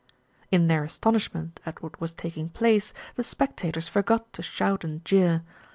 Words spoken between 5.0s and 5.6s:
jeer.